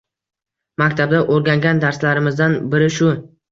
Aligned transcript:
Maktabda 0.83 1.19
oʻrgangan 1.35 1.83
darslarimizdan 1.85 2.59
biri 2.75 2.91
shu. 2.99 3.15